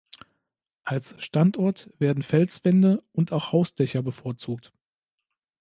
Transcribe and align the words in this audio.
Als 0.83 1.13
Standort 1.23 1.91
werden 1.99 2.23
Felswände 2.23 3.03
und 3.11 3.31
auch 3.31 3.51
Hausdächer 3.51 4.01
bevorzugt. 4.01 4.73